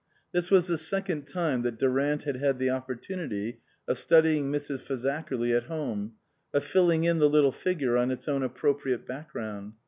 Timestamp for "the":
0.65-0.79, 2.57-2.69, 7.19-7.29